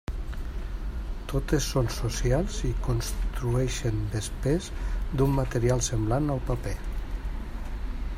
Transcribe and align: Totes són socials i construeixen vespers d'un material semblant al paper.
Totes 1.31 1.65
són 1.73 1.89
socials 1.95 2.55
i 2.69 2.71
construeixen 2.87 4.01
vespers 4.15 4.71
d'un 5.21 5.37
material 5.41 5.85
semblant 5.89 6.33
al 6.37 6.43
paper. 6.49 6.75